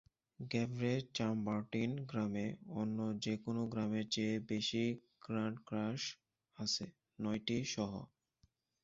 Gevrey-Chambertin 0.39 1.91
গ্রামে 2.05 2.47
অন্য 2.73 2.97
যে 3.23 3.33
কোন 3.43 3.57
গ্রামের 3.71 4.05
চেয়ে 4.13 4.35
বেশি 4.49 4.83
গ্রান্ড 5.21 5.57
ক্রাস 5.67 6.01
আছে, 6.57 6.85
নয়টি 7.19 7.57
সহ। 7.73 7.91